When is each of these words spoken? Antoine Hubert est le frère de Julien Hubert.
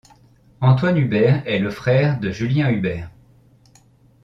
Antoine 0.61 0.97
Hubert 0.97 1.43
est 1.45 1.59
le 1.59 1.69
frère 1.69 2.19
de 2.19 2.31
Julien 2.31 2.71
Hubert. 2.71 3.11